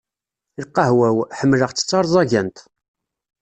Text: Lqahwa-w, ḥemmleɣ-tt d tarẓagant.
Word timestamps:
Lqahwa-w, 0.63 1.17
ḥemmleɣ-tt 1.39 1.83
d 1.85 1.85
tarẓagant. 1.89 2.57